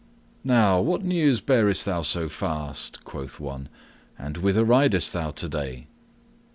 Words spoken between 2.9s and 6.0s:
quoth one, "and whither ridest thou today?"